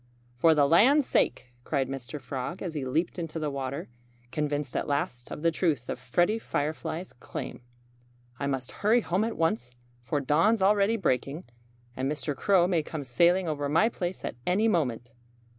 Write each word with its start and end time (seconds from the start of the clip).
"For 0.33 0.55
the 0.55 0.67
land's 0.67 1.05
sake!" 1.05 1.53
cried 1.63 1.87
Mr. 1.87 2.19
Frog, 2.19 2.63
as 2.63 2.73
he 2.73 2.85
leaped 2.85 3.19
into 3.19 3.37
the 3.37 3.51
water, 3.51 3.87
convinced 4.31 4.75
at 4.75 4.87
last 4.87 5.29
of 5.29 5.43
the 5.43 5.51
truth 5.51 5.89
of 5.89 5.99
Freddie 5.99 6.39
Firefly's 6.39 7.13
claim. 7.13 7.61
"I 8.39 8.47
must 8.47 8.71
hurry 8.81 9.01
home 9.01 9.23
at 9.23 9.37
once, 9.37 9.69
for 10.01 10.19
dawn's 10.19 10.63
already 10.63 10.97
breaking. 10.97 11.43
And 11.95 12.11
Mr. 12.11 12.35
Crow 12.35 12.65
may 12.65 12.81
come 12.81 13.03
sailing 13.03 13.47
over 13.47 13.69
my 13.69 13.89
place 13.89 14.25
at 14.25 14.37
any 14.47 14.67
moment." 14.67 15.11